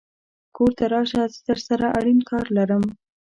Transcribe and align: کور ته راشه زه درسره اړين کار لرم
کور 0.55 0.71
ته 0.77 0.85
راشه 0.93 1.21
زه 1.33 1.39
درسره 1.47 1.87
اړين 1.97 2.19
کار 2.29 2.45
لرم 2.57 2.83